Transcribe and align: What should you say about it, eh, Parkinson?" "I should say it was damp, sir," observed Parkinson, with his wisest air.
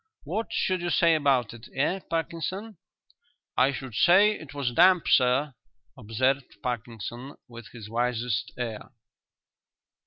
What 0.23 0.47
should 0.51 0.81
you 0.81 0.89
say 0.89 1.13
about 1.13 1.53
it, 1.53 1.69
eh, 1.75 1.99
Parkinson?" 1.99 2.77
"I 3.55 3.71
should 3.71 3.93
say 3.93 4.31
it 4.31 4.51
was 4.51 4.71
damp, 4.71 5.07
sir," 5.07 5.53
observed 5.95 6.55
Parkinson, 6.63 7.35
with 7.47 7.67
his 7.67 7.87
wisest 7.87 8.51
air. 8.57 8.93